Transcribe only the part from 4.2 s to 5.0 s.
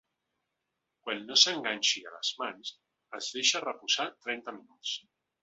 trenta minuts.